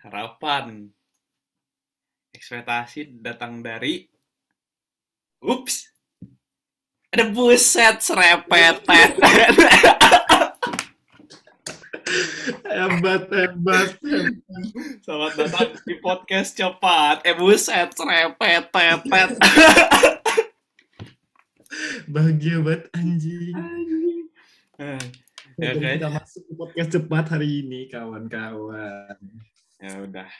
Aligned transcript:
harapan. 0.00 0.88
Ekspektasi 2.30 3.20
datang 3.20 3.60
dari 3.60 4.06
ups. 5.42 5.90
Ada 7.10 7.26
buset 7.30 7.98
serepet. 8.00 8.86
Hebat 12.70 13.30
hebat 13.30 13.90
selamat 15.02 15.32
datang 15.38 15.70
di 15.86 15.94
podcast 15.98 16.54
cepat. 16.54 17.22
Eh 17.26 17.34
buset 17.34 17.90
serepet 17.94 18.70
tetet 18.70 19.30
bahagia 22.10 22.58
banget 22.62 22.82
anjing. 22.94 23.56
Eh, 24.80 25.02
ya, 25.60 25.72
guys. 25.76 25.98
kita 26.00 26.10
masuk 26.10 26.42
ke 26.48 26.52
podcast 26.56 26.90
cepat 26.96 27.24
hari 27.36 27.48
ini 27.64 27.80
kawan-kawan. 27.92 29.16
Ya 29.80 29.92
udah. 30.00 30.30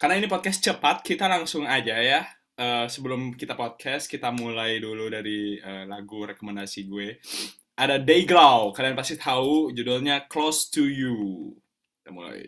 Karena 0.00 0.14
ini 0.16 0.26
podcast 0.28 0.60
cepat 0.60 1.04
kita 1.04 1.28
langsung 1.28 1.64
aja 1.64 1.96
ya. 1.96 2.24
Eh, 2.60 2.86
sebelum 2.92 3.32
kita 3.32 3.56
podcast 3.56 4.04
kita 4.04 4.28
mulai 4.36 4.76
dulu 4.84 5.08
dari 5.08 5.56
eh, 5.56 5.84
lagu 5.88 6.28
rekomendasi 6.28 6.84
gue. 6.84 7.16
Ada 7.80 7.96
Dayglow 7.96 8.76
kalian 8.76 8.92
pasti 8.92 9.16
tahu 9.16 9.72
judulnya 9.72 10.28
Close 10.28 10.68
to 10.68 10.84
You. 10.84 11.56
Kita 11.96 12.12
mulai 12.12 12.44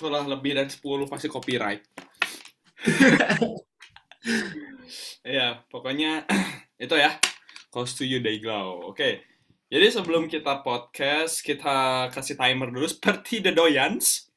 itulah 0.00 0.24
lebih 0.24 0.56
dari 0.56 0.72
10 0.72 0.80
pasti 1.04 1.28
copyright. 1.28 1.84
Iya, 5.20 5.60
pokoknya 5.68 6.24
itu 6.80 6.96
ya. 6.96 7.20
Close 7.68 7.92
to 8.00 8.08
you 8.08 8.24
Dayglow. 8.24 8.88
Oke. 8.88 9.20
Jadi 9.70 9.86
sebelum 9.92 10.26
kita 10.26 10.64
podcast, 10.64 11.44
kita 11.44 12.08
kasih 12.10 12.34
timer 12.34 12.72
dulu 12.72 12.88
seperti 12.88 13.44
The 13.44 13.52
Doyans. 13.52 14.32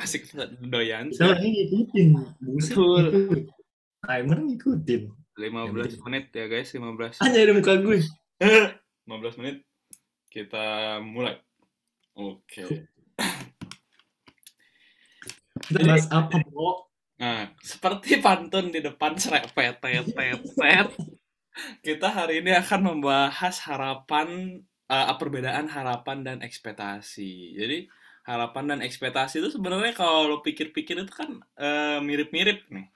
Kasih 0.00 0.26
The 0.32 0.66
Doyans. 0.66 1.20
kita 1.20 1.38
ngikutin 1.38 2.08
Betul. 2.40 3.04
timer 4.02 4.38
ngikutin 4.42 5.02
15 5.36 6.04
menit 6.08 6.24
ya 6.32 6.48
guys, 6.48 6.72
15. 6.72 7.20
anjay 7.20 7.44
ada 7.44 7.52
muka 7.52 7.76
gue 7.76 8.00
15 9.06 9.40
menit. 9.44 9.62
Kita 10.32 10.98
mulai. 11.04 11.36
Oke. 12.16 12.64
kita 15.68 15.78
bahas 15.82 16.06
apa 16.10 16.38
bro 16.46 16.86
Nah, 17.16 17.48
seperti 17.64 18.20
pantun 18.20 18.68
di 18.68 18.84
depan 18.84 19.16
serepet, 19.16 19.80
tet, 19.80 20.88
kita 21.80 22.08
hari 22.12 22.44
ini 22.44 22.52
akan 22.52 22.92
membahas 22.92 23.56
harapan, 23.64 24.60
eh, 24.92 25.14
perbedaan 25.16 25.64
harapan 25.72 26.20
dan 26.20 26.38
ekspektasi. 26.44 27.56
Jadi, 27.56 27.88
harapan 28.28 28.76
dan 28.76 28.80
ekspektasi 28.84 29.40
itu 29.40 29.48
sebenarnya 29.48 29.96
kalau 29.96 30.28
lo 30.28 30.36
pikir-pikir 30.44 31.00
itu 31.00 31.12
kan 31.14 31.40
eh, 31.56 31.98
mirip-mirip 32.04 32.68
nih. 32.68 32.92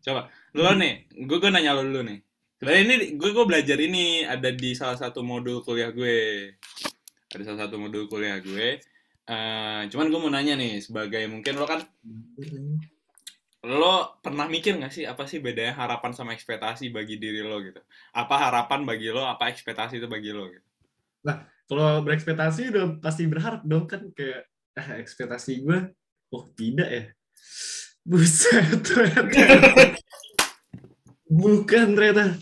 Coba, 0.00 0.32
lo 0.56 0.72
nih, 0.80 1.04
gue 1.12 1.36
gue 1.36 1.50
nanya 1.52 1.76
lo 1.76 1.84
dulu 1.84 2.00
nih. 2.08 2.24
Sebenarnya 2.56 2.82
ini 2.88 2.96
gue 3.20 3.30
gue 3.36 3.44
belajar 3.44 3.78
ini 3.80 4.24
ada 4.24 4.48
di 4.48 4.72
salah 4.72 4.96
satu 4.96 5.20
modul 5.20 5.60
kuliah 5.60 5.92
gue. 5.92 6.56
Ada 7.36 7.52
salah 7.52 7.60
satu 7.68 7.76
modul 7.76 8.08
kuliah 8.08 8.40
gue. 8.40 8.80
Eh, 9.30 9.82
cuman 9.94 10.10
gue 10.10 10.18
mau 10.18 10.32
nanya 10.32 10.58
nih, 10.58 10.82
sebagai 10.82 11.22
mungkin 11.30 11.54
lo 11.54 11.66
kan 11.70 11.86
lo 13.60 14.18
pernah 14.24 14.50
mikir 14.50 14.80
nggak 14.80 14.90
sih 14.90 15.04
apa 15.06 15.28
sih 15.28 15.38
bedanya 15.38 15.76
harapan 15.76 16.10
sama 16.16 16.34
ekspektasi 16.34 16.90
bagi 16.90 17.14
diri 17.14 17.46
lo 17.46 17.62
gitu? 17.62 17.78
Apa 18.10 18.50
harapan 18.50 18.82
bagi 18.82 19.14
lo, 19.14 19.22
apa 19.22 19.46
ekspektasi 19.52 20.02
itu 20.02 20.10
bagi 20.10 20.34
lo 20.34 20.50
gitu? 20.50 20.66
kalau 21.70 22.02
berekspektasi 22.02 22.74
udah 22.74 22.98
pasti 22.98 23.30
berharap 23.30 23.62
dong 23.62 23.86
kan 23.86 24.02
kayak 24.10 24.50
ah, 24.74 24.98
ekspektasi 24.98 25.62
gue 25.62 25.78
oh 26.34 26.44
tidak 26.58 26.88
ya 26.90 27.04
buset 28.02 28.80
ternyata 28.82 29.30
bukan 31.30 31.86
ternyata 31.94 32.40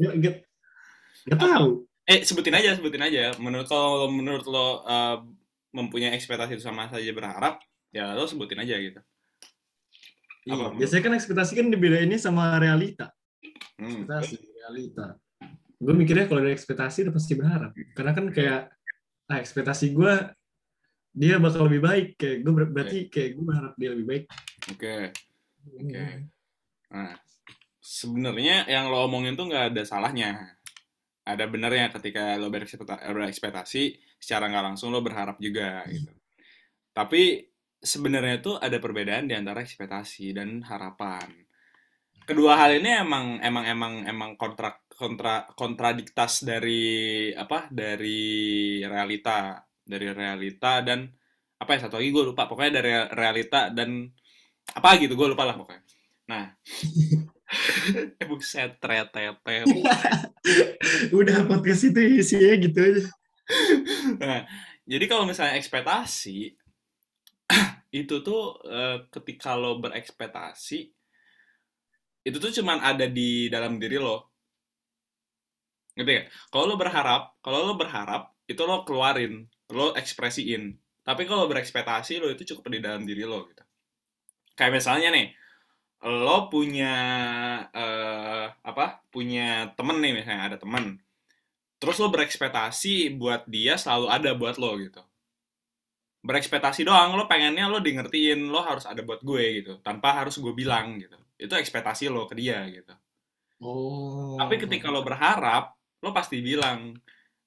gak, 0.00 0.14
gak, 0.16 0.36
gak 1.28 1.40
tahu 1.42 1.84
Eh 2.04 2.20
sebutin 2.20 2.52
aja, 2.52 2.76
sebutin 2.76 3.00
aja. 3.00 3.32
Menurut 3.40 3.64
kalau 3.64 4.12
menurut 4.12 4.44
lo 4.44 4.84
eh, 4.84 5.16
mempunyai 5.74 6.14
ekspektasi 6.14 6.54
itu 6.54 6.62
sama 6.62 6.86
saja 6.86 7.10
berharap, 7.10 7.58
ya 7.90 8.14
lo 8.14 8.24
sebutin 8.24 8.62
aja 8.62 8.78
gitu. 8.78 9.02
Iya, 10.44 10.54
Apa? 10.54 10.76
biasanya 10.76 11.02
kan 11.02 11.14
ekspektasi 11.16 11.52
kan 11.56 11.66
dibedainnya 11.68 12.20
sama 12.20 12.54
realita 12.56 13.10
Hmm. 13.74 14.06
ekspektasi 14.06 14.36
realita 14.54 15.06
gue 15.80 15.94
mikirnya 15.96 16.28
kalau 16.28 16.44
ada 16.44 16.52
ekspektasi 16.52 17.08
udah 17.08 17.14
pasti 17.16 17.32
berharap 17.34 17.72
karena 17.92 18.12
kan 18.12 18.24
kayak 18.28 18.60
ah 19.24 19.38
ekspektasi 19.40 19.90
gue 19.90 20.12
dia 21.10 21.40
bakal 21.40 21.64
lebih 21.64 21.80
baik 21.80 22.06
kayak 22.14 22.44
gue 22.44 22.52
ber- 22.52 22.70
berarti 22.70 22.98
kayak 23.08 23.30
gue 23.34 23.44
berharap 23.44 23.72
dia 23.74 23.90
lebih 23.96 24.06
baik 24.06 24.24
Oke. 24.68 24.96
Oke. 25.80 26.04
Nah, 26.92 27.16
sebenarnya 27.80 28.68
yang 28.68 28.92
lo 28.92 29.08
omongin 29.08 29.32
tuh 29.34 29.48
nggak 29.48 29.72
ada 29.72 29.82
salahnya. 29.82 30.54
Ada 31.24 31.48
benernya 31.48 31.88
ketika 31.88 32.36
lo 32.36 32.52
berekspekta- 32.52 33.00
berekspektasi, 33.00 33.96
secara 34.20 34.48
nggak 34.52 34.64
langsung 34.72 34.92
lo 34.92 35.00
berharap 35.00 35.40
juga 35.40 35.80
gitu. 35.88 36.12
Tapi 36.92 37.40
sebenarnya 37.80 38.40
tuh 38.40 38.56
ada 38.60 38.76
perbedaan 38.80 39.28
di 39.28 39.34
antara 39.36 39.60
ekspektasi 39.64 40.36
dan 40.36 40.60
harapan. 40.64 41.28
Kedua 42.24 42.56
hal 42.56 42.80
ini 42.80 42.88
emang 43.04 43.36
emang 43.44 43.64
emang 43.68 43.94
emang 44.08 44.30
kontra 44.40 44.72
kontra 44.88 45.44
kontradiktas 45.52 46.44
dari 46.44 47.28
apa? 47.36 47.68
Dari 47.68 48.80
realita, 48.84 49.60
dari 49.84 50.08
realita 50.08 50.80
dan 50.80 51.04
apa 51.60 51.70
ya 51.76 51.84
satu 51.84 52.00
lagi 52.00 52.08
gue 52.08 52.24
lupa. 52.32 52.48
Pokoknya 52.48 52.80
dari 52.80 52.92
realita 53.12 53.68
dan 53.68 54.08
apa 54.72 54.88
gitu 54.96 55.12
gue 55.12 55.28
lupa 55.36 55.44
lah 55.44 55.56
pokoknya. 55.60 55.84
Nah, 56.32 56.44
buset, 58.28 58.80
tretetet. 58.80 59.36
udah 61.18 61.38
podcast 61.44 61.92
itu 61.92 62.00
isinya 62.20 62.52
gitu 62.56 62.78
aja 62.80 63.04
Nah, 64.20 64.48
jadi 64.88 65.04
kalau 65.04 65.28
misalnya 65.28 65.56
ekspektasi 65.60 66.56
itu 68.00 68.14
tuh 68.24 68.56
eh, 68.64 69.04
ketika 69.12 69.52
lo 69.56 69.80
berekspektasi 69.80 70.78
itu 72.24 72.36
tuh 72.40 72.52
cuman 72.60 72.80
ada 72.80 73.04
di 73.04 73.52
dalam 73.52 73.76
diri 73.76 74.00
lo. 74.00 74.32
Ngerti 75.94 76.10
gak? 76.10 76.26
Kalau 76.48 76.64
lo 76.72 76.76
berharap, 76.80 77.36
kalau 77.44 77.68
lo 77.68 77.74
berharap 77.76 78.32
itu 78.48 78.64
lo 78.64 78.82
keluarin, 78.88 79.44
lo 79.76 79.92
ekspresiin. 79.92 80.72
Tapi 81.04 81.28
kalau 81.28 81.44
berekspektasi 81.52 82.24
lo 82.24 82.32
itu 82.32 82.48
cukup 82.56 82.72
di 82.72 82.80
dalam 82.80 83.04
diri 83.04 83.28
lo 83.28 83.44
gitu. 83.52 83.60
Kayak 84.56 84.80
misalnya 84.80 85.12
nih, 85.12 85.36
lo 86.04 86.52
punya 86.52 86.94
eh, 87.72 88.46
apa? 88.52 89.00
Punya 89.08 89.72
temen 89.72 90.04
nih 90.04 90.12
misalnya 90.20 90.52
ada 90.52 90.58
temen. 90.60 91.00
Terus 91.80 91.96
lo 92.00 92.08
berekspektasi 92.12 93.16
buat 93.16 93.48
dia 93.48 93.80
selalu 93.80 94.06
ada 94.12 94.30
buat 94.36 94.56
lo 94.60 94.76
gitu. 94.80 95.00
Berekspektasi 96.24 96.88
doang, 96.88 97.16
lo 97.16 97.28
pengennya 97.28 97.68
lo 97.68 97.84
di 97.84 97.92
ngertiin, 97.92 98.48
lo 98.48 98.64
harus 98.64 98.88
ada 98.88 99.04
buat 99.04 99.20
gue 99.20 99.60
gitu, 99.60 99.72
tanpa 99.84 100.24
harus 100.24 100.40
gue 100.40 100.52
bilang 100.56 100.96
gitu. 100.96 101.20
Itu 101.36 101.52
ekspektasi 101.52 102.08
lo 102.08 102.24
ke 102.24 102.32
dia 102.36 102.64
gitu. 102.72 102.92
oh 103.60 104.40
Tapi 104.40 104.56
ketika 104.56 104.88
lo 104.88 105.04
berharap, 105.04 105.76
lo 106.00 106.10
pasti 106.16 106.40
bilang, 106.40 106.96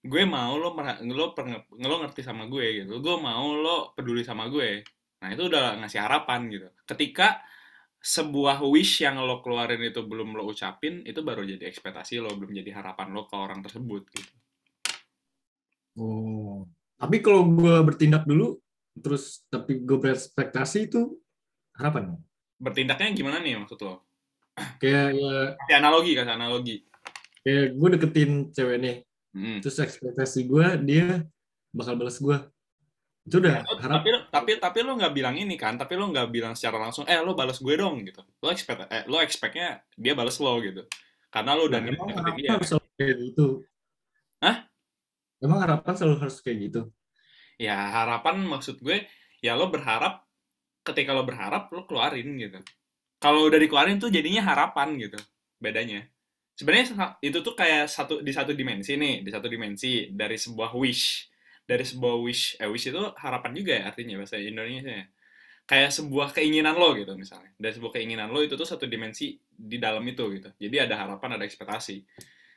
gue 0.05 0.23
mau 0.29 0.61
lo 0.61 0.77
lo, 0.77 1.25
lo 1.73 1.95
ngerti 2.05 2.21
sama 2.21 2.45
gue 2.45 2.85
gitu. 2.85 3.01
Gue 3.01 3.17
mau 3.17 3.57
lo 3.57 3.97
peduli 3.97 4.21
sama 4.21 4.45
gue. 4.45 4.85
Nah, 5.25 5.29
itu 5.33 5.49
udah 5.49 5.81
ngasih 5.81 5.97
harapan 5.97 6.45
gitu. 6.53 6.69
Ketika 6.85 7.41
sebuah 8.07 8.63
wish 8.63 9.03
yang 9.03 9.19
lo 9.19 9.43
keluarin 9.43 9.83
itu 9.83 9.99
belum 10.07 10.31
lo 10.39 10.47
ucapin, 10.47 11.03
itu 11.03 11.19
baru 11.19 11.43
jadi 11.43 11.67
ekspektasi 11.67 12.23
lo, 12.23 12.31
belum 12.31 12.55
jadi 12.55 12.71
harapan 12.79 13.11
lo 13.11 13.27
ke 13.27 13.35
orang 13.35 13.59
tersebut 13.59 14.07
gitu. 14.15 14.33
oh 15.99 16.63
tapi 16.97 17.19
kalau 17.21 17.45
gue 17.45 17.75
bertindak 17.83 18.23
dulu 18.25 18.57
terus 18.97 19.43
tapi 19.51 19.83
gue 19.83 19.97
berekspektasi 19.99 20.87
itu 20.89 21.19
harapan 21.77 22.17
Bertindaknya 22.57 23.13
gimana 23.13 23.37
nih 23.37 23.53
maksud 23.61 23.77
lo? 23.85 24.01
kayak 24.81 25.13
ya, 25.69 25.77
analogi, 25.77 26.17
kasih 26.17 26.33
analogi. 26.33 26.81
kayak 27.45 27.77
gue 27.77 27.87
deketin 27.99 28.31
cewek 28.55 28.77
nih 28.81 28.97
Hmm. 29.37 29.61
terus 29.61 29.77
ekspektasi 29.77 30.49
gue 30.49 30.65
dia 30.81 31.21
bakal 31.69 31.93
balas 31.93 32.17
gue 32.17 32.37
itu 33.27 33.43
udah 33.43 33.59
harap 33.59 33.99
Tapi 33.99 34.09
tapi 34.31 34.51
tapi 34.55 34.79
lo 34.87 34.95
nggak 34.95 35.11
bilang 35.11 35.35
ini 35.35 35.59
kan, 35.59 35.75
tapi 35.75 35.99
lo 35.99 36.07
nggak 36.07 36.31
bilang 36.31 36.55
secara 36.55 36.79
langsung, 36.79 37.03
eh 37.03 37.19
lo 37.19 37.35
balas 37.35 37.59
gue 37.59 37.75
dong 37.75 38.07
gitu. 38.07 38.23
Lo 38.39 38.47
expect 38.49 38.87
eh, 38.87 39.03
lo 39.03 39.19
expectnya 39.19 39.83
dia 39.99 40.15
balas 40.15 40.39
lo 40.39 40.55
gitu. 40.63 40.87
Karena 41.27 41.59
lo 41.59 41.67
udah 41.67 41.83
Nah, 41.83 41.91
emang 41.91 42.09
harapan 42.15 42.39
dia. 42.39 42.51
harus 42.55 42.67
selalu 42.71 42.89
kayak 42.95 43.15
gitu 43.19 43.45
Hah? 44.39 44.57
emang 45.43 45.59
harapan 45.61 45.93
selalu 45.93 46.17
harus 46.23 46.37
kayak 46.41 46.57
gitu 46.71 46.81
Ya 47.57 47.73
harapan 47.73 48.45
maksud 48.45 48.77
gue, 48.85 49.09
ya 49.41 49.57
lo 49.57 49.67
berharap 49.73 50.23
ketika 50.87 51.11
lo 51.11 51.27
berharap 51.27 51.67
lo 51.73 51.83
keluarin 51.83 52.37
gitu 52.39 52.63
kalau 53.19 53.49
udah 53.49 53.59
dikeluarin 53.59 53.99
tuh 53.99 54.07
jadinya 54.07 54.45
harapan 54.45 54.95
gitu 54.95 55.19
bedanya 55.59 56.05
sebenarnya 56.55 57.17
itu 57.19 57.37
tuh 57.43 57.53
kayak 57.57 57.91
satu 57.91 58.21
di 58.23 58.31
satu 58.31 58.55
dimensi 58.55 58.95
nih 58.95 59.25
di 59.25 59.29
satu 59.33 59.51
dimensi 59.51 60.13
dari 60.13 60.37
sebuah 60.39 60.71
wish 60.77 61.27
dari 61.67 61.83
sebuah 61.83 62.15
wish 62.23 62.55
eh 62.63 62.69
wish 62.71 62.87
itu 62.87 63.03
harapan 63.19 63.51
juga 63.51 63.75
ya 63.75 63.83
artinya 63.91 64.23
bahasa 64.23 64.39
Indonesia 64.39 65.03
ya. 65.03 65.05
Kayak 65.67 65.91
sebuah 65.99 66.31
keinginan 66.31 66.79
lo 66.79 66.95
gitu 66.95 67.11
misalnya. 67.19 67.51
Dari 67.59 67.75
sebuah 67.75 67.91
keinginan 67.99 68.31
lo 68.31 68.39
itu 68.39 68.55
tuh 68.55 68.63
satu 68.63 68.87
dimensi 68.87 69.35
di 69.51 69.75
dalam 69.75 69.99
itu 70.07 70.23
gitu. 70.31 70.47
Jadi 70.55 70.75
ada 70.79 70.95
harapan 70.95 71.35
ada 71.35 71.43
ekspektasi. 71.43 72.07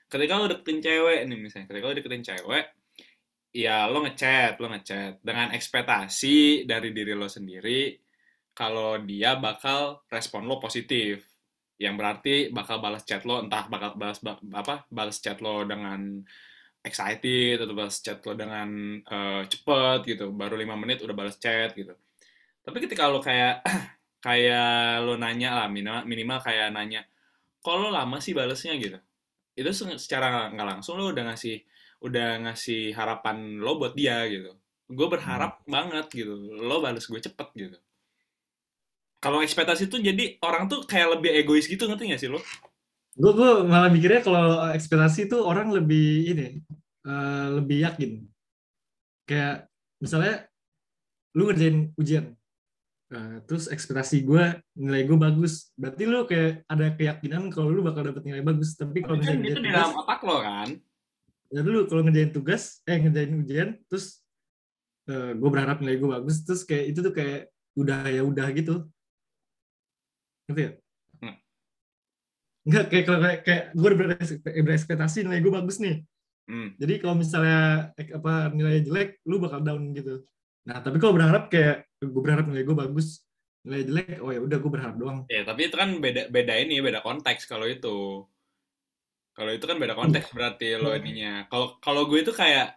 Ketika 0.07 0.33
lo 0.39 0.47
deketin 0.47 0.79
cewek 0.79 1.27
nih 1.27 1.39
misalnya 1.43 1.67
ketika 1.67 1.85
lo 1.91 1.95
deketin 1.99 2.23
cewek 2.23 2.65
ya 3.51 3.91
lo 3.91 3.99
ngechat 4.07 4.63
lo 4.63 4.71
ngechat. 4.71 5.19
Dengan 5.27 5.51
ekspektasi 5.59 6.71
dari 6.71 6.95
diri 6.95 7.19
lo 7.19 7.27
sendiri 7.27 7.99
kalau 8.55 9.03
dia 9.03 9.35
bakal 9.43 10.07
respon 10.07 10.47
lo 10.47 10.63
positif. 10.63 11.27
Yang 11.83 11.95
berarti 11.99 12.35
bakal 12.55 12.79
balas 12.79 13.03
chat 13.03 13.27
lo 13.27 13.43
entah 13.43 13.67
bakal 13.67 13.99
balas 13.99 14.23
ba- 14.23 14.39
apa 14.55 14.87
balas 14.87 15.19
chat 15.19 15.43
lo 15.43 15.67
dengan 15.67 16.23
excited 16.89 17.57
atau 17.63 17.75
balas 17.77 17.97
chat 18.05 18.19
lo 18.27 18.33
dengan 18.43 18.69
eh, 19.05 19.43
cepet 19.53 19.99
gitu. 20.11 20.25
Baru 20.35 20.55
lima 20.63 20.75
menit 20.81 20.99
udah 21.05 21.17
balas 21.17 21.37
chat 21.43 21.71
gitu. 21.77 21.93
Tapi 22.65 22.79
ketika 22.85 23.09
lo 23.13 23.21
kayak 23.25 23.65
kayak 24.27 25.05
lo 25.07 25.15
nanya 25.17 25.51
lah 25.65 25.67
minimal 25.73 26.05
minimal 26.09 26.39
kayak 26.45 26.69
nanya 26.77 27.03
lo 27.67 27.89
lama 27.93 28.19
sih 28.25 28.33
balesnya? 28.39 28.75
gitu. 28.81 28.99
Itu 29.61 29.71
se- 29.77 30.01
secara 30.01 30.51
nggak 30.55 30.69
langsung 30.79 30.95
lo 31.01 31.13
udah 31.15 31.25
ngasih 31.35 31.57
udah 32.07 32.29
ngasih 32.49 32.95
harapan 32.99 33.61
lo 33.65 33.73
buat 33.81 33.95
dia 33.99 34.25
gitu. 34.31 34.53
Gue 34.91 35.09
berharap 35.15 35.63
banget 35.69 36.07
gitu 36.15 36.35
lo 36.69 36.77
balas 36.85 37.07
gue 37.07 37.21
cepet 37.21 37.49
gitu. 37.57 37.79
Kalau 39.21 39.45
ekspektasi 39.45 39.93
tuh 39.93 40.01
jadi 40.01 40.41
orang 40.41 40.65
tuh 40.73 40.81
kayak 40.89 41.21
lebih 41.21 41.31
egois 41.45 41.69
gitu 41.69 41.85
ngerti 41.85 42.09
gak 42.13 42.21
sih 42.25 42.31
lo 42.33 42.41
Gue 43.19 43.33
gue 43.35 43.51
malah 43.67 43.91
mikirnya 43.91 44.23
kalau 44.23 44.71
ekspektasi 44.71 45.27
itu 45.27 45.37
orang 45.43 45.75
lebih 45.75 46.31
ini 46.31 46.47
eh, 47.07 47.47
lebih 47.59 47.79
yakin. 47.87 48.11
Kayak 49.27 49.71
misalnya 50.03 50.47
lu 51.35 51.47
ngerjain 51.47 51.95
ujian, 51.95 52.35
Nah, 53.11 53.43
terus 53.43 53.67
ekspektasi 53.67 54.23
gue 54.23 54.63
nilai 54.79 55.03
gue 55.03 55.19
bagus, 55.19 55.75
berarti 55.75 56.07
lu 56.07 56.31
kayak 56.31 56.63
ada 56.71 56.95
keyakinan 56.95 57.51
kalau 57.51 57.67
lu 57.67 57.83
bakal 57.83 58.07
dapet 58.07 58.23
nilai 58.23 58.39
bagus. 58.39 58.79
Tapi 58.79 59.03
kalau 59.03 59.19
kan 59.19 59.35
misalnya 59.35 59.51
itu 59.51 59.59
ngerjain 59.59 59.67
di 59.67 59.75
dalam 59.75 59.95
otak 59.99 60.21
lo 60.23 60.37
kan 60.39 60.69
ya 61.51 61.61
dulu 61.67 61.91
kalau 61.91 62.07
ngerjain 62.07 62.31
tugas, 62.31 62.79
eh 62.87 62.97
ngerjain 63.03 63.35
ujian, 63.35 63.69
terus 63.91 64.23
gue 65.11 65.51
berharap 65.51 65.83
nilai 65.83 65.99
gue 65.99 66.07
bagus, 66.07 66.47
terus 66.47 66.63
kayak 66.63 66.95
itu 66.95 67.03
tuh 67.03 67.11
kayak 67.11 67.51
udah 67.75 68.07
ya 68.07 68.23
udah 68.23 68.47
gitu. 68.55 68.87
Ngerti 70.47 70.63
ya? 70.63 70.73
Enggak, 72.67 72.85
kayak 72.93 73.05
kalau 73.09 73.21
kayak, 73.25 73.41
kayak 73.47 73.65
gue 73.73 73.91
berekspektasi 74.65 75.25
nilai 75.25 75.41
gue 75.41 75.53
bagus 75.53 75.77
nih. 75.81 76.05
hmm. 76.49 76.77
Jadi 76.77 76.95
kalau 77.01 77.15
misalnya 77.17 77.93
apa 77.97 78.33
nilainya 78.53 78.83
jelek, 78.85 79.11
lu 79.25 79.41
bakal 79.41 79.65
down 79.65 79.97
gitu. 79.97 80.25
Nah, 80.69 80.85
tapi 80.85 81.01
kalau 81.01 81.17
berharap 81.17 81.49
kayak 81.49 81.89
gue 82.05 82.21
berharap 82.21 82.45
nilai 82.49 82.65
gue 82.69 82.77
bagus, 82.77 83.25
nilai 83.65 83.83
jelek, 83.85 84.19
oh 84.25 84.33
ya 84.33 84.41
udah 84.41 84.59
gue 84.61 84.71
berharap 84.73 84.97
doang. 84.97 85.19
ya 85.29 85.45
tapi 85.45 85.69
itu 85.69 85.77
kan 85.77 86.01
beda 86.01 86.33
beda 86.33 86.55
ini 86.57 86.81
beda 86.81 87.05
konteks 87.05 87.45
kalau 87.45 87.69
itu 87.69 88.25
kalau 89.37 89.53
itu 89.53 89.65
kan 89.69 89.77
beda 89.77 89.93
konteks 89.93 90.33
berarti 90.37 90.81
lo 90.81 90.97
ininya 90.97 91.45
kalau 91.53 91.77
kalau 91.77 92.09
gue 92.09 92.25
itu 92.25 92.33
kayak 92.33 92.77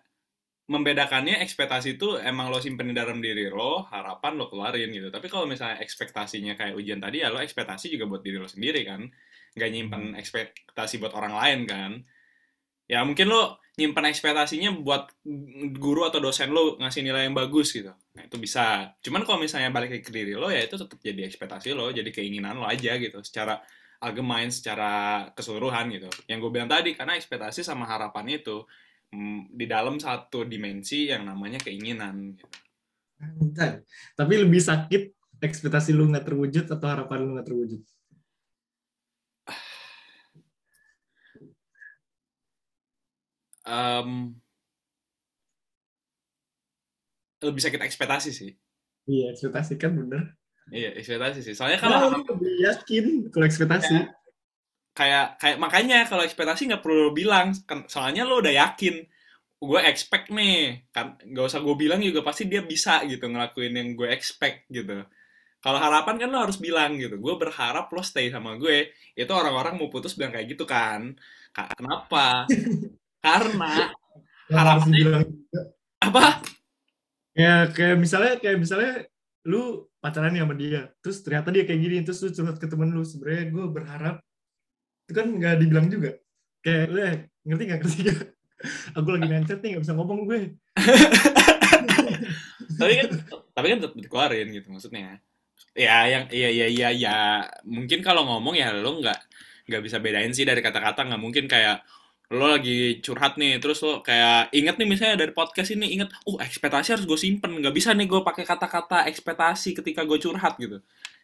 membedakannya 0.68 1.44
ekspektasi 1.44 2.00
itu 2.00 2.20
emang 2.20 2.48
lo 2.48 2.60
simpen 2.60 2.92
di 2.92 2.96
dalam 2.96 3.20
diri 3.20 3.48
lo 3.48 3.84
harapan 3.88 4.40
lo 4.40 4.48
keluarin 4.52 4.92
gitu 4.92 5.08
tapi 5.08 5.32
kalau 5.32 5.48
misalnya 5.48 5.80
ekspektasinya 5.80 6.56
kayak 6.56 6.76
ujian 6.76 7.00
tadi 7.00 7.24
ya 7.24 7.32
lo 7.32 7.40
ekspektasi 7.40 7.92
juga 7.92 8.08
buat 8.08 8.24
diri 8.24 8.40
lo 8.40 8.48
sendiri 8.48 8.84
kan 8.84 9.08
nggak 9.54 9.70
nyimpen 9.70 10.04
ekspektasi 10.18 10.98
buat 11.02 11.14
orang 11.14 11.34
lain 11.38 11.60
kan. 11.70 11.92
Ya 12.90 13.02
mungkin 13.08 13.32
lo 13.32 13.64
nyimpen 13.74 14.06
ekspektasinya 14.06 14.76
buat 14.86 15.10
guru 15.82 16.06
atau 16.06 16.22
dosen 16.22 16.54
lo 16.54 16.78
ngasih 16.78 17.02
nilai 17.02 17.26
yang 17.26 17.34
bagus 17.34 17.74
gitu. 17.74 17.90
Nah 17.90 18.24
itu 18.26 18.38
bisa. 18.38 18.94
Cuman 19.02 19.26
kalau 19.26 19.42
misalnya 19.42 19.74
balik 19.74 20.04
ke 20.04 20.12
diri 20.14 20.38
lo 20.38 20.52
ya 20.54 20.62
itu 20.62 20.78
tetap 20.78 21.00
jadi 21.02 21.26
ekspektasi 21.26 21.74
lo 21.74 21.90
jadi 21.90 22.10
keinginan 22.14 22.62
lo 22.62 22.70
aja 22.70 22.98
gitu. 23.02 23.18
Secara 23.26 23.58
algemein 24.04 24.52
secara 24.52 25.26
keseluruhan 25.32 25.90
gitu. 25.96 26.10
Yang 26.28 26.38
gue 26.44 26.52
bilang 26.52 26.70
tadi 26.70 26.94
karena 26.94 27.16
ekspektasi 27.16 27.64
sama 27.64 27.88
harapan 27.88 28.36
itu 28.36 28.68
mm, 29.16 29.56
di 29.56 29.66
dalam 29.66 29.96
satu 29.98 30.44
dimensi 30.44 31.08
yang 31.08 31.24
namanya 31.24 31.58
keinginan 31.64 32.36
gitu. 32.36 32.48
Tapi 34.20 34.34
lebih 34.36 34.60
sakit 34.60 35.04
ekspektasi 35.40 35.96
lu 35.96 36.12
nggak 36.12 36.28
terwujud 36.28 36.66
atau 36.68 36.88
harapan 36.88 37.18
lu 37.24 37.30
nggak 37.40 37.48
terwujud. 37.48 37.82
Em, 43.64 44.36
lebih 47.44 47.62
sakit 47.64 47.82
ekspektasi 47.84 48.30
sih. 48.32 48.52
Iya, 49.04 49.36
ekspektasi 49.36 49.76
kan 49.76 49.92
bener. 50.00 50.40
iya 50.72 50.96
ekspektasi 50.96 51.44
sih. 51.44 51.54
Soalnya 51.56 51.80
kalau 51.84 51.98
Kalau 52.08 52.10
lu 52.16 52.24
lebih 52.24 52.54
yakin 52.64 53.06
kalau 53.36 53.46
ekspektasi. 53.46 53.96
kayak 54.96 55.42
kayak 55.42 55.58
makanya 55.60 56.06
kalau 56.08 56.24
ekspektasi 56.24 56.72
nggak 56.72 56.84
perlu 56.84 57.12
bilang. 57.12 57.52
Kan 57.68 57.84
soalnya 57.92 58.24
lo 58.24 58.40
udah 58.40 58.54
yakin. 58.56 59.04
Gue 59.60 59.80
expect 59.84 60.32
nih. 60.32 60.88
Kan 60.96 61.20
nggak 61.20 61.46
usah 61.52 61.60
gue 61.60 61.76
bilang 61.76 62.00
juga 62.00 62.24
pasti 62.24 62.48
dia 62.48 62.64
bisa 62.64 63.04
gitu 63.12 63.28
ngelakuin 63.28 63.76
yang 63.76 63.90
gue 64.00 64.08
expect 64.16 64.72
gitu. 64.72 65.04
Kalau 65.64 65.80
harapan 65.80 66.16
kan 66.20 66.30
lo 66.32 66.40
harus 66.48 66.60
bilang 66.60 66.96
gitu. 66.96 67.20
Gue 67.20 67.36
berharap 67.36 67.92
lo 67.92 68.00
stay 68.04 68.32
sama 68.32 68.56
gue. 68.56 68.92
Itu 69.20 69.32
orang-orang 69.36 69.76
mau 69.80 69.92
putus 69.92 70.16
bilang 70.16 70.32
kayak 70.32 70.48
gitu 70.56 70.64
kan. 70.64 71.12
Ka- 71.52 71.76
kenapa 71.76 72.48
karena 73.24 73.72
harus 74.52 74.84
harapannya- 74.84 75.32
apa? 76.04 76.44
Ya 77.34 77.72
kayak 77.72 77.98
misalnya 77.98 78.34
kayak 78.38 78.60
misalnya 78.60 79.08
lu 79.48 79.88
pacaran 80.04 80.36
sama 80.36 80.56
dia 80.56 80.92
terus 81.00 81.24
ternyata 81.24 81.50
dia 81.52 81.64
kayak 81.64 81.80
gini 81.82 81.98
terus 82.04 82.20
lu 82.22 82.30
curhat 82.30 82.60
ke 82.60 82.68
temen 82.68 82.92
lu. 82.92 83.02
Sebenarnya 83.08 83.50
gue 83.50 83.66
berharap 83.72 84.16
itu 85.08 85.12
kan 85.16 85.28
nggak 85.32 85.56
dibilang 85.64 85.88
juga. 85.88 86.20
Kayak 86.62 86.84
lu 86.92 87.00
ngerti 87.48 87.64
nggak 87.66 87.80
ngerti 87.82 88.00
nggak? 88.06 88.20
Aku 89.00 89.10
lagi 89.12 89.28
mencet 89.28 89.60
nih 89.64 89.70
nggak 89.76 89.84
bisa 89.88 89.94
ngomong 89.96 90.20
gue. 90.28 90.40
Tapi 92.74 92.94
kan 93.00 93.10
tapi 93.54 93.66
kan 93.70 93.78
tetap 93.86 93.96
dikeluarin 93.96 94.50
gitu 94.50 94.68
maksudnya. 94.74 95.22
Ya 95.78 96.06
yang 96.10 96.26
iya 96.34 96.50
iya 96.50 96.68
iya 96.68 96.90
ya 96.90 97.18
mungkin 97.64 98.02
kalau 98.02 98.26
ngomong 98.26 98.58
ya 98.58 98.74
lo 98.74 98.98
nggak 98.98 99.20
nggak 99.70 99.82
bisa 99.86 100.02
bedain 100.02 100.34
sih 100.34 100.44
dari 100.44 100.60
kata-kata. 100.60 101.06
Nggak 101.06 101.22
mungkin 101.22 101.46
kayak 101.46 101.86
lo 102.32 102.46
lagi 102.48 103.04
curhat 103.04 103.36
nih 103.36 103.60
terus 103.60 103.84
lo 103.84 104.00
kayak 104.00 104.54
inget 104.56 104.80
nih 104.80 104.88
misalnya 104.88 105.20
dari 105.20 105.36
podcast 105.36 105.76
ini 105.76 106.00
inget 106.00 106.10
uh 106.24 106.40
ekspektasi 106.40 106.96
harus 106.96 107.06
gue 107.06 107.20
simpen 107.20 107.60
nggak 107.60 107.76
bisa 107.76 107.92
nih 107.92 108.08
gue 108.08 108.22
pakai 108.24 108.48
kata-kata 108.48 109.06
ekspektasi 109.12 109.76
ketika 109.76 110.08
gue 110.08 110.18
curhat 110.18 110.56
gitu 110.56 110.80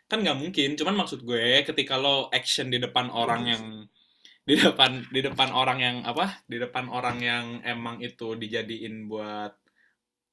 kan 0.09 0.19
nggak 0.19 0.37
mungkin 0.37 0.75
cuman 0.75 1.05
maksud 1.05 1.23
gue 1.23 1.63
ketika 1.63 1.95
lo 1.95 2.27
action 2.33 2.67
di 2.67 2.81
depan 2.81 3.07
orang 3.13 3.41
yang 3.47 3.63
di 4.49 4.57
depan 4.57 5.05
di 5.13 5.21
depan 5.21 5.53
orang 5.53 5.77
yang 5.77 5.97
apa 6.01 6.41
di 6.49 6.57
depan 6.57 6.89
orang 6.89 7.17
yang 7.21 7.45
emang 7.61 8.01
itu 8.01 8.33
dijadiin 8.33 9.05
buat 9.05 9.53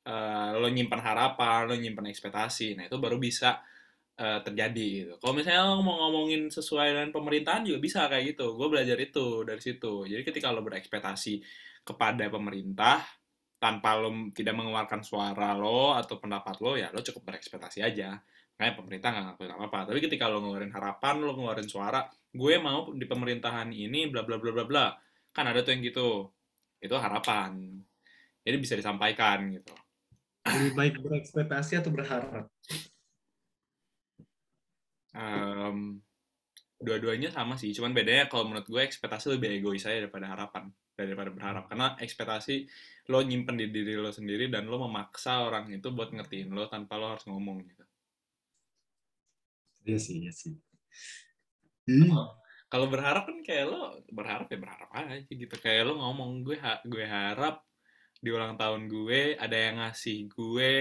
eh, 0.07 0.51
lo 0.57 0.69
nyimpan 0.73 1.01
harapan, 1.03 1.69
lo 1.69 1.75
nyimpan 1.77 2.09
ekspektasi. 2.09 2.79
Nah, 2.79 2.89
itu 2.89 2.97
baru 2.97 3.21
bisa 3.21 3.61
eh, 4.17 4.41
terjadi 4.43 4.87
gitu. 5.05 5.13
Kalau 5.21 5.35
misalnya 5.37 5.63
lo 5.69 5.85
mau 5.85 5.97
ngomongin 6.09 6.49
sesuai 6.49 6.97
dengan 6.97 7.11
pemerintahan 7.13 7.69
juga 7.69 7.79
bisa 7.81 8.09
kayak 8.09 8.37
gitu. 8.37 8.57
Gue 8.57 8.69
belajar 8.73 8.97
itu 8.97 9.45
dari 9.45 9.61
situ. 9.61 10.09
Jadi 10.09 10.23
ketika 10.25 10.51
lo 10.53 10.65
berekspektasi 10.65 11.45
kepada 11.87 12.27
pemerintah 12.33 13.05
tanpa 13.57 13.97
lo 13.97 14.33
tidak 14.33 14.55
mengeluarkan 14.57 15.01
suara 15.05 15.53
lo 15.57 15.97
atau 15.97 16.17
pendapat 16.21 16.57
lo, 16.65 16.77
ya 16.77 16.89
lo 16.93 17.01
cukup 17.05 17.33
berekspektasi 17.33 17.85
aja. 17.85 18.17
Kayak 18.57 18.75
pemerintah 18.81 19.09
nggak 19.13 19.25
ngelakuin 19.37 19.53
apa-apa. 19.53 19.79
Tapi 19.93 19.99
ketika 20.01 20.33
lo 20.33 20.41
ngeluarin 20.41 20.73
harapan, 20.73 21.15
lo 21.21 21.33
ngeluarin 21.37 21.69
suara, 21.69 22.01
gue 22.33 22.55
mau 22.57 22.89
di 22.97 23.05
pemerintahan 23.05 23.69
ini 23.69 24.09
bla 24.09 24.25
bla 24.25 24.41
bla 24.41 24.53
bla 24.53 24.65
bla. 24.65 24.87
Kan 25.33 25.45
ada 25.45 25.61
tuh 25.61 25.77
yang 25.77 25.85
gitu. 25.85 26.33
Itu 26.81 26.97
harapan. 26.97 27.81
Jadi 28.47 28.57
bisa 28.57 28.75
disampaikan 28.79 29.53
gitu. 29.53 29.75
lebih 30.47 30.79
baik 30.79 30.95
berekspektasi 31.03 31.83
atau 31.83 31.91
berharap 31.91 32.47
Em, 35.17 35.79
dua-duanya 36.87 37.29
sama 37.37 37.55
sih, 37.63 37.71
cuman 37.77 37.93
bedanya 37.97 38.25
kalau 38.31 38.45
menurut 38.49 38.67
gue 38.69 38.83
ekspektasi 38.89 39.27
lebih 39.35 39.49
egois 39.61 39.85
aja 39.89 39.99
daripada 40.05 40.27
harapan, 40.33 40.65
daripada 41.01 41.31
berharap. 41.37 41.65
Karena 41.71 41.87
ekspektasi 42.05 42.55
lo 43.13 43.19
nyimpen 43.29 43.57
di 43.61 43.67
diri 43.77 43.95
lo 44.05 44.11
sendiri 44.19 44.45
dan 44.55 44.65
lo 44.73 44.77
memaksa 44.87 45.33
orang 45.49 45.65
itu 45.73 45.89
buat 45.97 46.11
ngertiin 46.17 46.49
lo 46.57 46.65
tanpa 46.75 46.95
lo 47.01 47.07
harus 47.17 47.25
ngomong 47.31 47.57
gitu. 47.71 47.85
iya 49.87 49.99
sih 50.05 50.17
iya 50.21 50.33
sih 50.41 50.53
Kalau 52.73 52.87
berharap 52.91 53.31
kan 53.31 53.39
kayak 53.47 53.65
lo 53.71 54.03
berharap 54.11 54.47
ya 54.51 54.59
berharap 54.59 54.91
aja 54.91 55.23
gitu. 55.31 55.55
Kayak 55.63 55.83
lo 55.91 55.93
ngomong 56.03 56.31
gue 56.47 56.57
ha- 56.59 56.83
gue 56.83 57.05
harap 57.07 57.63
di 58.25 58.31
ulang 58.35 58.55
tahun 58.59 58.83
gue 58.91 59.39
ada 59.39 59.57
yang 59.57 59.77
ngasih 59.83 60.19
gue 60.35 60.73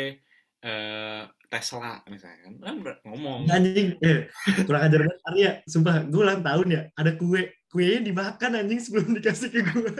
eh, 0.63 1.23
Tesla 1.49 2.03
misalnya 2.07 2.39
kan 2.47 2.53
kan 2.59 2.75
ngomong 3.07 3.47
Anjing, 3.47 3.95
eh, 4.03 4.27
kurang 4.67 4.87
ajar 4.87 4.99
banget 5.03 5.19
Arya. 5.31 5.51
Sumpah, 5.67 6.03
gue 6.03 6.21
ulang 6.21 6.41
tahun 6.43 6.67
ya, 6.71 6.81
ada 6.95 7.11
kue. 7.15 7.51
Kuenya 7.71 7.99
dimakan 8.07 8.63
anjing 8.63 8.79
sebelum 8.79 9.19
dikasih 9.19 9.51
ke 9.51 9.59
gue. 9.59 9.91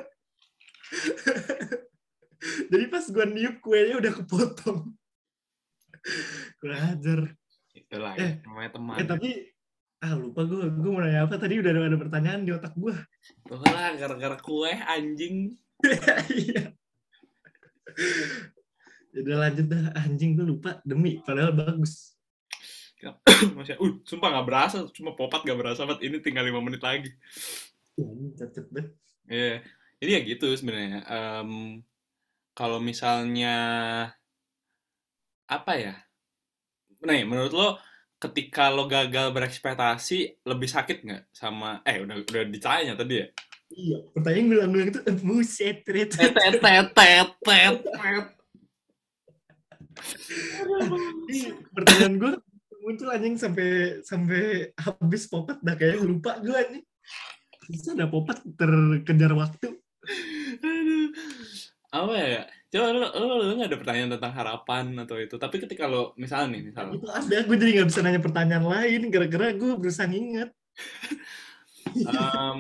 Jadi 2.72 2.86
pas 2.88 3.04
gue 3.04 3.26
niup 3.36 3.60
kuenya 3.60 4.00
udah 4.00 4.14
kepotong. 4.16 4.96
kurang 6.62 6.82
ajar. 6.94 7.20
itulah 7.76 8.16
Eh, 8.16 8.40
ya, 8.40 8.48
namanya 8.48 8.70
teman 8.80 8.96
Eh 8.96 9.08
tapi 9.10 9.30
ah 10.06 10.14
lupa 10.14 10.46
gue 10.46 10.70
gue 10.70 10.92
mau 10.92 11.02
nanya 11.02 11.26
apa 11.26 11.36
tadi 11.42 11.58
udah 11.58 11.72
ada, 11.74 11.82
ada 11.90 11.98
pertanyaan 11.98 12.46
di 12.46 12.54
otak 12.54 12.78
gue 12.78 12.94
lah 13.50 13.96
gara-gara 13.98 14.38
kue 14.38 14.70
anjing 14.70 15.58
iya 16.46 16.76
Ya 17.96 18.55
udah 19.16 19.38
lanjut 19.48 19.66
dah 19.72 19.84
anjing 20.04 20.36
gue 20.36 20.46
lupa 20.46 20.84
demi 20.84 21.24
padahal 21.24 21.56
bagus 21.56 22.16
Masya, 23.58 23.78
uh, 23.78 24.02
sumpah 24.02 24.34
nggak 24.34 24.48
berasa, 24.48 24.78
cuma 24.90 25.14
popat 25.14 25.46
nggak 25.46 25.60
berasa 25.60 25.86
banget. 25.86 26.10
Ini 26.10 26.18
tinggal 26.26 26.48
lima 26.48 26.58
menit 26.64 26.82
lagi. 26.82 27.14
ya, 27.94 28.06
ini 28.08 28.34
cacat 28.34 28.66
deh 28.72 28.88
Iya, 29.26 29.62
jadi 30.02 30.10
ya 30.10 30.20
gitu 30.26 30.48
sebenarnya. 30.58 31.06
Em, 31.06 31.82
kalau 32.58 32.82
misalnya 32.82 33.56
apa 35.46 35.74
ya? 35.78 35.94
Nih, 37.06 37.26
menurut 37.30 37.54
lo 37.54 37.70
ketika 38.18 38.74
lo 38.74 38.90
gagal 38.90 39.30
berekspektasi 39.36 40.42
lebih 40.48 40.70
sakit 40.72 40.98
nggak 41.06 41.24
sama 41.36 41.86
eh 41.86 42.02
udah 42.02 42.26
udah 42.26 42.44
ditanya 42.50 42.98
tadi 42.98 43.22
ya? 43.22 43.28
iya 43.76 43.98
pertanyaan 44.14 44.46
gue 44.46 44.58
ulang 44.62 44.74
itu 44.88 45.00
buset 45.26 45.78
tet 45.84 46.10
Tet 46.16 46.34
tet 46.38 47.76
pertanyaan 51.76 52.16
gue 52.20 52.34
muncul 52.86 53.08
anjing 53.10 53.36
sampai 53.40 54.02
sampai 54.06 54.70
habis 54.78 55.26
popat 55.26 55.58
dah 55.66 55.74
kayak 55.74 56.04
lupa 56.04 56.38
gue 56.44 56.54
anjing 56.54 56.86
bisa 57.66 57.98
ada 57.98 58.06
popat 58.06 58.46
terkejar 58.56 59.34
waktu 59.34 59.74
Aduh. 60.62 61.10
Apa 61.90 62.14
ya? 62.14 62.44
Coba 62.70 62.88
lo, 62.92 63.08
lo, 63.08 63.36
lo 63.40 63.54
nggak 63.56 63.70
ada 63.72 63.80
pertanyaan 63.80 64.12
tentang 64.20 64.34
harapan 64.36 64.86
atau 65.02 65.16
itu. 65.18 65.36
Tapi 65.40 65.56
ketika 65.64 65.88
lo, 65.88 66.12
misalnya 66.20 66.60
nih, 66.60 66.62
misalnya. 66.70 66.94
itu 67.00 67.08
ada 67.08 67.38
gue 67.48 67.58
jadi 67.58 67.72
nggak 67.80 67.90
bisa 67.90 68.00
nanya 68.04 68.22
pertanyaan 68.22 68.66
lain 68.68 69.02
gara-gara 69.10 69.56
gue 69.56 69.72
berusaha 69.80 70.06
nginget 70.06 70.52
Em, 71.96 72.60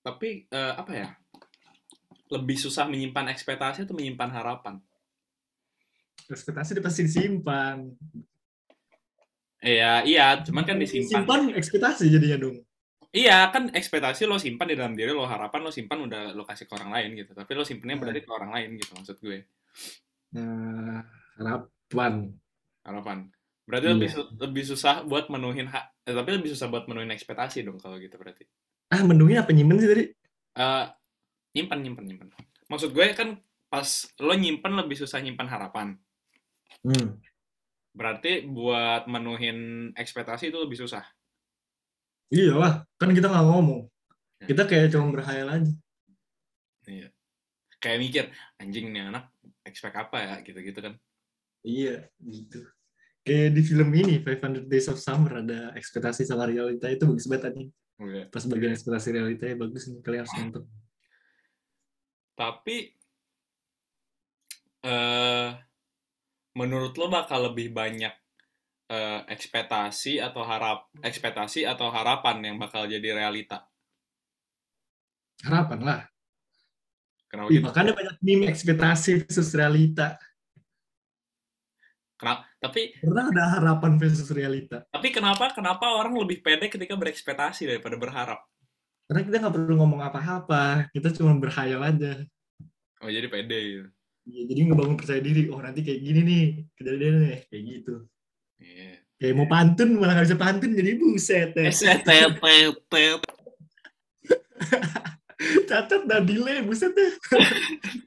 tapi 0.00 0.48
eh, 0.48 0.72
apa 0.72 0.92
ya? 0.96 1.08
Lebih 2.34 2.56
susah 2.58 2.84
menyimpan 2.90 3.26
ekspektasi 3.34 3.78
atau 3.86 3.94
menyimpan 3.98 4.30
harapan? 4.34 4.74
ekspektasi 6.32 6.82
pasti 6.82 7.00
disimpan 7.06 7.76
Iya, 9.64 10.04
iya, 10.04 10.24
cuman 10.46 10.62
kan 10.68 10.76
disimpan. 10.78 11.08
simpan 11.24 11.40
ekspektasi 11.56 12.04
jadinya 12.12 12.38
dong 12.44 12.56
Iya, 13.16 13.48
kan 13.54 13.72
ekspektasi 13.72 14.28
lo 14.28 14.36
simpan 14.36 14.68
di 14.68 14.76
dalam 14.76 14.92
diri 14.92 15.08
lo, 15.16 15.24
harapan 15.24 15.60
lo 15.64 15.70
simpan 15.72 16.04
udah 16.04 16.36
lo 16.36 16.44
kasih 16.44 16.68
ke 16.68 16.72
orang 16.76 16.90
lain 16.92 17.10
gitu. 17.16 17.32
Tapi 17.32 17.50
lo 17.56 17.64
simpennya 17.64 17.96
berarti 17.96 18.20
ke 18.20 18.28
orang 18.28 18.50
lain 18.52 18.70
gitu 18.76 18.92
maksud 18.92 19.16
gue. 19.24 19.38
nah 20.34 21.00
harapan 21.38 22.14
Harapan. 22.86 23.18
Berarti 23.66 23.86
lebih 23.90 24.08
Iya. 24.10 24.14
su- 24.14 24.30
lebih 24.38 24.64
susah 24.70 24.94
buat 25.10 25.26
menuhin 25.26 25.66
hak, 25.66 25.84
eh, 26.06 26.14
tapi 26.14 26.30
lebih 26.38 26.50
susah 26.54 26.66
buat 26.70 26.84
menuhin 26.86 27.10
ekspektasi 27.10 27.66
dong 27.66 27.78
kalau 27.82 27.98
gitu 27.98 28.14
berarti. 28.14 28.46
ah 28.94 29.02
mendungnya 29.02 29.42
apa 29.42 29.50
nyimpen 29.50 29.78
sih 29.82 29.90
tadi 29.90 30.04
Eh, 30.56 30.84
nyimpan, 31.56 31.78
nyimpan, 31.80 32.04
nyimpan. 32.04 32.28
Maksud 32.68 32.92
gue 32.92 33.06
kan 33.16 33.40
pas 33.66 33.88
lo 34.20 34.36
nyimpan 34.36 34.72
lebih 34.84 35.00
susah 35.00 35.18
nyimpan 35.18 35.48
harapan. 35.48 35.96
hmm. 36.84 37.16
Berarti 37.90 38.44
buat 38.44 39.08
menuhin 39.08 39.90
ekspektasi 39.96 40.52
itu 40.52 40.58
lebih 40.60 40.76
susah. 40.76 41.02
iyalah 42.26 42.82
kan 42.98 43.10
kita 43.10 43.26
nggak 43.26 43.46
ngomong 43.46 43.88
Ya. 44.36 44.52
kita 44.52 44.68
kayak 44.68 44.92
cuma 44.92 45.08
berhayal 45.08 45.48
aja 45.48 45.72
Iya. 46.84 47.08
Kayak 47.80 47.98
mikir, 47.98 48.24
anjing 48.58 48.92
nih 48.92 49.08
anak 49.08 49.32
expect 49.64 49.96
apa 49.96 50.16
ya 50.20 50.34
gitu-gitu 50.44 50.76
kan. 50.76 50.94
iya 51.64 52.04
gitu 52.20 52.60
kayak 53.22 53.56
di 53.56 53.62
film 53.64 53.90
ini 53.90 54.20
500 54.20 54.68
Days 54.68 54.86
of 54.86 55.00
Summer 55.00 55.40
ada 55.40 55.72
ekspektasi 55.72 56.22
sama 56.22 56.46
realita 56.46 56.84
itu 56.86 57.08
bagus 57.08 57.24
banget 57.26 57.48
anjing 57.48 57.70
Oke. 57.96 58.20
pas 58.28 58.44
bagian 58.44 58.70
ekspektasi 58.70 59.08
realitanya 59.10 59.56
bagus 59.56 59.82
nih 59.88 59.98
kalian 60.04 60.20
harus 60.22 60.34
nonton 60.42 60.62
Tapi 62.36 62.76
eh 64.86 65.48
menurut 66.56 66.94
lo 66.96 67.06
bakal 67.10 67.50
lebih 67.52 67.72
banyak 67.72 68.14
eh, 68.92 69.20
ekspektasi 69.28 70.20
atau 70.22 70.46
harap 70.46 70.88
ekspektasi 71.02 71.66
atau 71.66 71.90
harapan 71.90 72.52
yang 72.52 72.56
bakal 72.60 72.86
jadi 72.86 73.16
realita? 73.16 73.66
harapan 75.44 75.80
lah 75.84 76.00
Kenapa 77.26 77.48
Ih, 77.50 77.58
gitu? 77.58 77.66
makanya 77.68 77.92
banyak 77.92 78.16
meme 78.22 78.46
ekspektasi 78.48 79.26
versus 79.26 79.50
realita 79.52 80.16
Kenapa? 82.16 82.48
Tapi 82.56 82.96
pernah 82.96 83.28
ada 83.28 83.44
harapan 83.60 83.92
versus 84.00 84.32
realita 84.32 84.88
tapi 84.88 85.12
kenapa 85.12 85.52
kenapa 85.52 85.92
orang 85.92 86.16
lebih 86.16 86.40
pede 86.40 86.72
ketika 86.72 86.96
berekspektasi 86.96 87.68
daripada 87.68 88.00
berharap? 88.00 88.40
Karena 89.06 89.20
kita 89.22 89.36
nggak 89.38 89.54
perlu 89.54 89.74
ngomong 89.78 90.02
apa-apa 90.02 90.90
kita 90.90 91.14
cuma 91.14 91.34
berhayal 91.36 91.80
aja 91.80 92.20
Oh 92.98 93.12
jadi 93.12 93.28
pede 93.28 93.58
gitu. 93.60 93.88
Ya, 94.26 94.42
jadi 94.48 94.60
ngebangun 94.66 94.96
percaya 94.96 95.20
diri 95.20 95.46
oh 95.52 95.60
nanti 95.60 95.84
kayak 95.84 96.00
gini 96.00 96.20
nih 96.24 96.44
kejadian 96.74 97.14
nih 97.22 97.38
kayak 97.46 97.62
gitu 97.64 97.94
Iya. 98.56 98.90
kayak 99.16 99.34
mau 99.36 99.46
pantun 99.46 99.88
malah 99.94 100.16
nggak 100.16 100.26
bisa 100.26 100.38
pantun 100.40 100.72
jadi 100.72 100.96
buset 100.96 101.50
ya. 101.52 101.68
Esetetetet. 101.68 103.20
cacat 105.68 106.02
dan 106.08 106.24
delay 106.24 106.64
buset 106.64 106.90
deh 106.90 107.12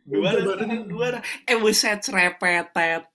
Dua 0.04 0.34
dua. 0.90 1.22
Eh 1.46 1.56
buset 1.56 2.02
repetetet. 2.10 3.06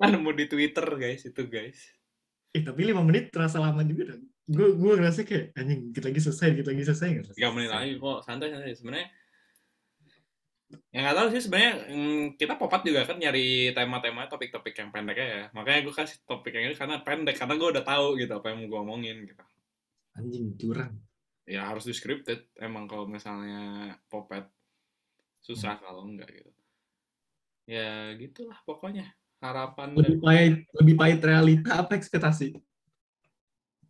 Kan 0.00 0.08
nemu 0.16 0.30
di 0.32 0.44
Twitter 0.48 0.86
guys 0.96 1.22
itu 1.22 1.42
guys. 1.44 1.78
eh 2.48 2.64
tapi 2.64 2.80
lima 2.88 3.04
menit 3.04 3.28
terasa 3.28 3.60
lama 3.60 3.84
juga 3.84 4.16
dong 4.16 4.24
gue 4.48 4.68
gue 4.80 4.92
ngerasa 4.96 5.28
kayak 5.28 5.52
anjing 5.60 5.92
dikit 5.92 6.08
lagi 6.08 6.20
selesai 6.24 6.46
dikit 6.56 6.68
lagi 6.72 6.82
selesai 6.88 7.08
nggak 7.12 7.24
Tiga 7.36 7.52
menit 7.52 7.68
lagi 7.68 7.92
kok 8.00 8.18
santai 8.24 8.48
santai. 8.48 8.72
Sebenarnya. 8.72 9.08
yang 10.92 11.08
nggak 11.08 11.16
tahu 11.16 11.28
sih 11.32 11.42
sebenarnya 11.48 11.72
mm, 11.88 12.24
kita 12.36 12.60
popat 12.60 12.84
juga 12.84 13.00
kan 13.08 13.16
nyari 13.16 13.72
tema-tema 13.72 14.28
topik-topik 14.28 14.76
yang 14.76 14.92
pendek 14.92 15.16
ya 15.16 15.48
makanya 15.56 15.80
gue 15.80 15.94
kasih 15.96 16.20
topik 16.28 16.52
yang 16.52 16.68
ini 16.68 16.76
karena 16.76 17.00
pendek 17.00 17.40
karena 17.40 17.56
gue 17.56 17.68
udah 17.72 17.84
tahu 17.88 18.20
gitu 18.20 18.32
apa 18.36 18.52
yang 18.52 18.56
mau 18.64 18.68
gue 18.68 18.80
omongin 18.84 19.16
gitu. 19.24 19.44
Anjing 20.16 20.56
curang. 20.60 20.92
Ya 21.48 21.64
harus 21.64 21.88
di 21.88 21.96
scripted 21.96 22.52
emang 22.60 22.84
kalau 22.84 23.08
misalnya 23.08 23.96
popet 24.12 24.44
susah 25.40 25.80
kalau 25.80 26.04
enggak 26.04 26.28
gitu. 26.36 26.52
Ya 27.64 28.12
gitulah 28.16 28.60
pokoknya. 28.68 29.08
Harapan 29.40 29.96
lebih 29.96 30.20
pahit 30.20 30.54
lebih 30.76 30.94
pahit 31.00 31.20
realita 31.24 31.80
apa 31.80 31.96
ekspektasi 31.96 32.58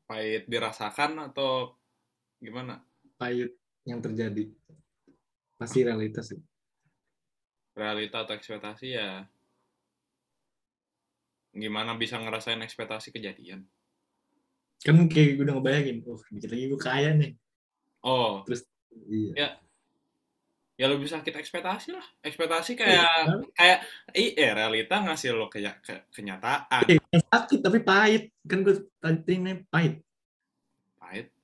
pahit 0.08 0.48
dirasakan 0.48 1.30
atau 1.30 1.76
gimana? 2.40 2.80
Pahit 3.20 3.52
yang 3.84 4.00
terjadi. 4.00 4.48
Pasti 5.60 5.84
realitas 5.84 6.32
sih. 6.32 6.40
Realita 7.76 8.24
atau 8.24 8.34
ekspektasi 8.34 8.86
ya 8.96 9.22
gimana 11.58 11.96
bisa 11.98 12.16
ngerasain 12.16 12.60
ekspektasi 12.62 13.12
kejadian? 13.12 13.66
Kan 14.82 15.10
kayak 15.10 15.38
gue 15.38 15.44
udah 15.44 15.58
ngebayangin 15.58 16.06
oh 16.06 16.22
dikit 16.32 16.50
lagi 16.54 16.64
gue 16.70 16.80
kaya 16.80 17.10
nih. 17.14 17.32
Oh. 18.02 18.46
Iya. 19.08 19.32
Ya 19.36 19.48
lebih 20.86 21.10
sakit 21.10 21.34
ekspektasi 21.34 21.90
lah. 21.90 22.06
Ekspektasi 22.22 22.78
kayak 22.78 23.26
kayak 23.50 23.78
i 24.14 24.30
eh 24.38 24.54
realita 24.54 25.02
ngasih 25.02 25.34
lo 25.34 25.50
ke, 25.50 25.58
ke 25.82 26.06
kenyataan. 26.14 26.86
Eh, 26.86 27.02
sakit 27.18 27.58
tapi 27.58 27.82
pahit. 27.82 28.30
Kan 28.46 28.62
gue 28.62 28.86
tadi 29.02 29.42
ini 29.42 29.58
pahit. 29.66 29.98
Pahit? 31.02 31.34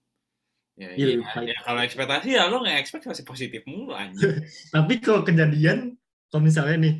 Ya, 0.79 0.95
Iya, 0.95 0.95
iya, 0.95 1.07
lebih 1.19 1.27
pahit. 1.27 1.51
ya 1.51 1.59
kalau 1.67 1.81
ekspektasi 1.83 2.29
ya 2.31 2.43
lo 2.47 2.63
nggak 2.63 2.79
ekspek 2.79 3.03
masih 3.11 3.27
positif 3.27 3.61
mulu 3.67 3.91
anjing. 3.91 4.39
Tapi 4.75 4.95
kalau 5.03 5.27
kejadian 5.27 5.99
kalau 6.31 6.43
misalnya 6.47 6.77
nih 6.79 6.95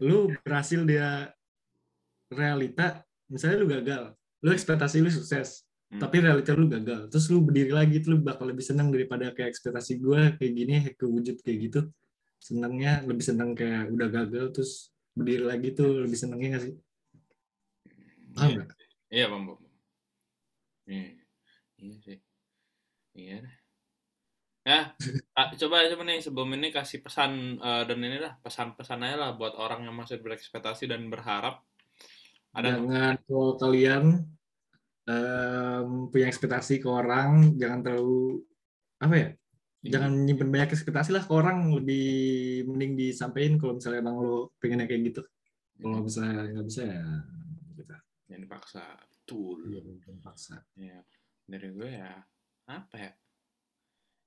lu 0.00 0.32
berhasil 0.40 0.80
dia 0.88 1.28
realita 2.32 3.04
misalnya 3.28 3.56
lu 3.60 3.66
gagal 3.68 4.02
lu 4.44 4.52
ekspektasi 4.52 5.00
lu 5.00 5.10
sukses 5.12 5.63
Hmm. 5.94 6.02
tapi 6.02 6.16
realita 6.26 6.50
lu 6.58 6.66
gagal 6.66 7.06
terus 7.06 7.30
lu 7.30 7.38
berdiri 7.46 7.70
lagi 7.70 8.02
tuh 8.02 8.18
lu 8.18 8.18
bakal 8.26 8.50
lebih 8.50 8.66
senang 8.66 8.90
daripada 8.90 9.30
kayak 9.30 9.54
ekspektasi 9.54 10.02
gue 10.02 10.20
kayak 10.42 10.52
gini 10.58 10.74
kewujud 10.98 11.38
kayak 11.38 11.58
gitu 11.70 11.80
senangnya 12.42 13.06
lebih 13.06 13.22
senang 13.22 13.54
kayak 13.54 13.94
udah 13.94 14.08
gagal 14.10 14.46
terus 14.50 14.90
berdiri 15.14 15.46
lagi 15.46 15.70
tuh 15.70 16.02
lebih 16.02 16.18
senangnya 16.18 16.58
gak 16.58 16.64
sih 16.66 16.74
paham 18.34 18.50
Iya. 18.50 18.56
nggak 18.58 18.82
Iya, 19.14 19.30
Bang. 19.30 19.42
Bang. 19.46 19.60
Iya. 20.90 21.06
Iya 21.78 21.94
sih. 22.02 22.18
Iya. 23.14 23.38
Ya, 24.64 24.80
ah, 25.38 25.48
coba 25.54 25.86
coba 25.86 26.02
nih 26.08 26.18
sebelum 26.24 26.50
ini 26.56 26.74
kasih 26.74 26.98
pesan 27.04 27.62
eh, 27.62 27.82
dan 27.86 27.98
ini 28.00 28.18
lah 28.18 28.34
pesan-pesan 28.42 29.06
aja 29.06 29.16
lah 29.20 29.30
buat 29.38 29.54
orang 29.54 29.86
yang 29.86 29.94
masih 29.94 30.18
berekspektasi 30.18 30.90
dan 30.90 31.06
berharap. 31.12 31.62
Ada? 32.58 32.80
Jangan 32.80 33.14
kalau 33.28 33.54
kalian 33.54 34.04
em, 35.04 36.08
punya 36.08 36.26
ekspektasi 36.28 36.80
ke 36.80 36.88
orang, 36.88 37.56
jangan 37.60 37.80
terlalu 37.84 38.44
apa 39.00 39.14
ya? 39.14 39.28
Jangan 39.84 40.24
nyimpen 40.24 40.48
banyak 40.48 40.72
ekspektasi 40.72 41.12
lah 41.12 41.28
ke 41.28 41.32
orang, 41.36 41.68
lebih 41.76 42.08
mending 42.64 42.96
disampaikan 42.96 43.60
kalau 43.60 43.76
misalnya 43.76 44.00
emang 44.00 44.16
lo 44.16 44.56
pengennya 44.56 44.88
kayak 44.88 45.02
gitu. 45.12 45.22
Kalau 45.76 46.00
misalnya 46.00 46.48
nggak 46.48 46.66
bisa 46.66 46.82
ya 46.88 47.04
kita 47.76 47.96
Jangan 48.30 48.42
dipaksa. 48.48 48.84
Betul. 49.24 49.80
paksa. 50.20 50.60
Ya, 50.76 51.00
dari 51.44 51.68
gue 51.72 51.88
ya 51.88 52.12
apa 52.68 52.96
ya? 52.96 53.12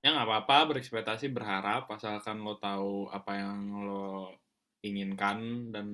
Ya 0.06 0.14
nggak 0.14 0.30
apa-apa 0.30 0.74
berekspektasi 0.74 1.34
berharap 1.34 1.90
asalkan 1.90 2.46
lo 2.46 2.62
tahu 2.62 3.10
apa 3.10 3.34
yang 3.34 3.82
lo 3.82 4.30
inginkan 4.86 5.70
dan 5.74 5.90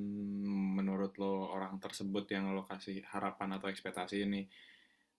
menurut 0.76 1.16
lo 1.16 1.52
orang 1.56 1.80
tersebut 1.80 2.28
yang 2.36 2.52
lo 2.52 2.68
kasih 2.68 3.00
harapan 3.08 3.56
atau 3.56 3.72
ekspektasi 3.72 4.28
ini 4.28 4.44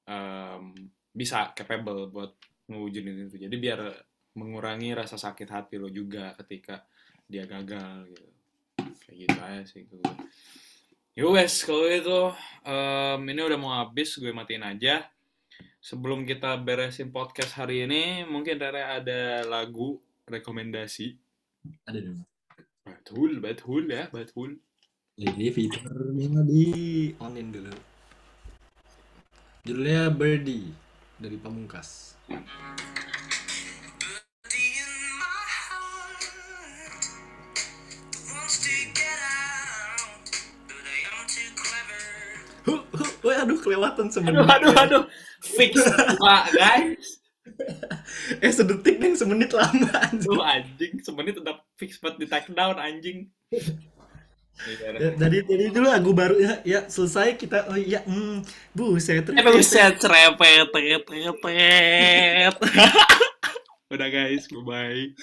em, 0.08 0.90
bisa 1.14 1.52
capable 1.52 2.08
buat 2.10 2.32
ngewujudin 2.70 3.28
itu. 3.28 3.36
Jadi 3.48 3.56
biar 3.60 3.80
mengurangi 4.34 4.96
rasa 4.96 5.14
sakit 5.14 5.48
hati 5.48 5.78
lo 5.78 5.86
juga 5.92 6.34
ketika 6.42 6.82
dia 7.28 7.46
gagal 7.46 8.10
gitu. 8.10 8.26
Kayak 9.04 9.16
gitu 9.20 9.38
aja 9.38 9.62
sih 9.68 9.82
gue. 9.84 10.02
Yo 11.14 11.30
wes, 11.30 11.62
kalau 11.62 11.86
itu 11.86 12.20
em, 12.66 13.20
ini 13.30 13.40
udah 13.44 13.58
mau 13.60 13.72
habis, 13.78 14.18
gue 14.18 14.34
matiin 14.34 14.66
aja. 14.66 15.06
Sebelum 15.78 16.24
kita 16.24 16.56
beresin 16.58 17.12
podcast 17.12 17.60
hari 17.60 17.84
ini, 17.84 18.24
mungkin 18.24 18.56
Rere 18.56 18.82
ada 18.82 19.44
lagu 19.44 20.00
rekomendasi. 20.24 21.12
Ada 21.84 22.00
dong. 22.00 22.24
Betul, 22.84 23.30
betul 23.38 23.84
ya, 23.92 24.08
betul. 24.08 24.56
Jadi 25.14 25.46
fiturnya 25.54 26.42
di 26.42 26.64
onin 27.20 27.52
dulu. 27.54 27.93
Judulnya 29.64 30.12
Birdie 30.12 30.76
dari 31.16 31.40
Pamungkas. 31.40 32.20
Huh, 42.64 42.80
huh, 42.92 43.10
wah, 43.24 43.36
aduh 43.44 43.58
kelewatan 43.60 44.08
Aduh, 44.08 44.12
semenit. 44.12 44.44
aduh, 44.48 44.72
aduh. 44.72 45.02
Fix, 45.44 45.76
Pak, 46.20 46.44
guys. 46.52 47.08
Eh 48.44 48.50
sedetik 48.50 48.96
nih 48.98 49.16
semenit 49.16 49.52
lama. 49.52 50.00
Tuh 50.16 50.40
anjing, 50.40 50.96
semenit 51.04 51.36
udah 51.40 51.60
fix 51.76 52.00
buat 52.00 52.16
di 52.16 52.24
take 52.24 52.50
down 52.56 52.80
anjing. 52.80 53.28
Iya, 54.54 54.86
Ya, 54.96 55.10
dari 55.18 55.42
dari 55.42 55.66
dulu 55.74 55.86
lagu 55.90 56.10
baru 56.14 56.38
ya, 56.38 56.62
ya 56.62 56.80
selesai 56.86 57.34
kita 57.34 57.66
oh 57.68 57.76
iya 57.76 58.06
hmm, 58.06 58.46
bu 58.70 58.96
saya 59.02 59.20
Eh, 59.26 59.42
buset, 59.42 59.98
cerepet. 59.98 60.62
Udah 63.94 64.08
guys, 64.08 64.46
bye-bye. 64.48 65.14